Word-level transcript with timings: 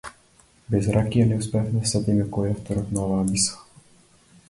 Без 0.75 0.87
ракија 0.95 1.27
не 1.33 1.37
успеавме 1.43 1.75
да 1.75 1.83
се 1.85 1.93
сетиме 1.93 2.27
кој 2.39 2.51
е 2.53 2.57
авторот 2.57 2.93
на 2.97 3.07
оваа 3.07 3.31
мисла. 3.33 3.65